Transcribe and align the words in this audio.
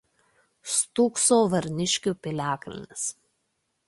Stūkso 0.75 1.37
Varniškių 1.53 2.13
piliakalnis. 2.29 3.05